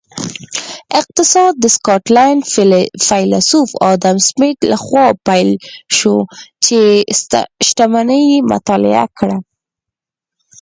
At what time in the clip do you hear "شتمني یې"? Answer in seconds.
7.67-8.39